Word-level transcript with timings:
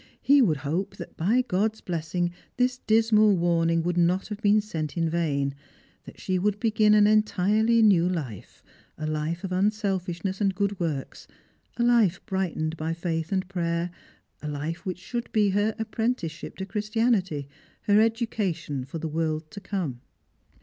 He 0.19 0.41
would 0.41 0.57
hope 0.65 0.97
that 0.97 1.15
by 1.15 1.43
God's 1.43 1.79
blessing 1.79 2.31
this 2.57 2.79
dismal 2.87 3.37
warning 3.37 3.83
would 3.83 3.99
not 3.99 4.29
have 4.29 4.41
been 4.41 4.59
sent 4.59 4.97
in 4.97 5.07
vain, 5.11 5.53
that 6.05 6.19
she 6.19 6.39
would 6.39 6.59
begin 6.59 6.95
an 6.95 7.05
entirely 7.05 7.83
new 7.83 8.09
life, 8.09 8.63
a 8.97 9.05
life 9.05 9.43
of 9.43 9.51
unselfishness 9.51 10.41
and 10.41 10.55
good 10.55 10.79
works, 10.79 11.27
a 11.77 11.83
life 11.83 12.19
brightened 12.25 12.77
by 12.77 12.95
faith 12.95 13.31
and 13.31 13.47
prayer, 13.47 13.91
a 14.41 14.47
life 14.47 14.87
which 14.87 14.97
should 14.97 15.31
be 15.31 15.51
her 15.51 15.75
apprenticeship 15.77 16.57
to 16.57 16.65
Hhristianity, 16.65 17.45
her 17.81 17.97
educa 17.97 18.55
tion 18.55 18.85
for 18.85 18.97
the 18.97 19.07
world 19.07 19.51
to 19.51 19.59
come. 19.61 20.01